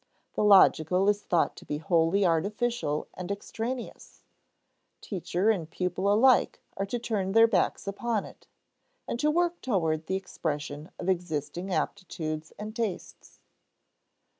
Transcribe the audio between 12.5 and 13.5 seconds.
and tastes.